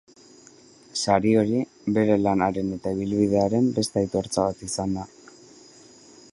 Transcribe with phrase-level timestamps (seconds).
[1.01, 1.59] Sari hori
[1.97, 5.07] bere lanaren eta ibilbidearen beste aitortza bat izan da.